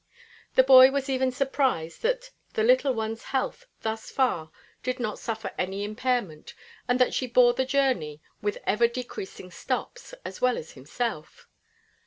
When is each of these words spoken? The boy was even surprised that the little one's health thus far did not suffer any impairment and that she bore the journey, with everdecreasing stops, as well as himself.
The 0.55 0.63
boy 0.63 0.89
was 0.89 1.09
even 1.11 1.31
surprised 1.31 2.01
that 2.01 2.31
the 2.53 2.63
little 2.63 2.91
one's 2.95 3.25
health 3.25 3.67
thus 3.83 4.09
far 4.09 4.49
did 4.81 4.99
not 4.99 5.19
suffer 5.19 5.51
any 5.59 5.83
impairment 5.83 6.55
and 6.87 6.97
that 6.97 7.13
she 7.13 7.27
bore 7.27 7.53
the 7.53 7.65
journey, 7.65 8.19
with 8.41 8.57
everdecreasing 8.65 9.51
stops, 9.53 10.15
as 10.25 10.41
well 10.41 10.57
as 10.57 10.71
himself. 10.71 11.47